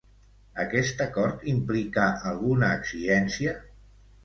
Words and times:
Aquest 0.63 1.03
acord, 1.05 1.43
implica 1.51 2.07
alguna 2.33 2.73
exigència? 2.81 3.57